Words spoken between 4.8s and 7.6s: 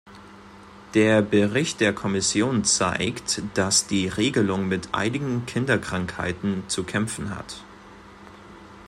einigen Kinderkrankheiten zu kämpfen hat.